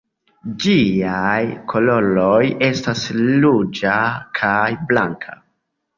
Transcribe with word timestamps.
Ĝiaj 0.61 1.43
koloroj 1.73 2.41
estas 2.69 3.05
ruĝa 3.45 3.95
kaj 4.41 4.59
blanka. 4.91 5.41